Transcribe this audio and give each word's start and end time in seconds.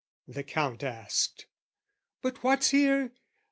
the 0.27 0.41
Count 0.41 0.81
asked. 0.81 1.45
But 2.23 2.43
what's 2.43 2.71
here? 2.71 3.11